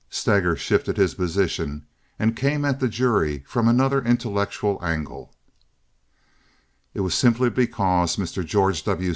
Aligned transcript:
Steger 0.09 0.55
shifted 0.55 0.97
his 0.97 1.13
position 1.13 1.85
and 2.17 2.35
came 2.35 2.65
at 2.65 2.79
the 2.79 2.87
jury 2.87 3.43
from 3.45 3.67
another 3.67 4.03
intellectual 4.03 4.83
angle: 4.83 5.35
"It 6.95 7.01
was 7.01 7.13
simply 7.13 7.51
because 7.51 8.15
Mr. 8.15 8.43
George 8.43 8.83
W. 8.85 9.09